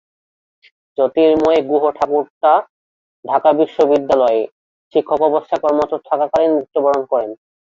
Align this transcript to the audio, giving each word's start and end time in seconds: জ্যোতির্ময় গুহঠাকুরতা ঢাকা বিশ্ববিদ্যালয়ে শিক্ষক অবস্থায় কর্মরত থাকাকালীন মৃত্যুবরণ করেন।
জ্যোতির্ময় 0.97 1.59
গুহঠাকুরতা 1.69 2.53
ঢাকা 3.25 3.49
বিশ্ববিদ্যালয়ে 3.59 4.41
শিক্ষক 4.93 5.21
অবস্থায় 5.29 5.61
কর্মরত 5.63 5.93
থাকাকালীন 6.09 6.51
মৃত্যুবরণ 6.55 7.03
করেন। 7.11 7.31